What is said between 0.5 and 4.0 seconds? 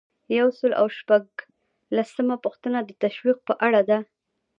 سل او شپږلسمه پوښتنه د تشویق په اړه ده.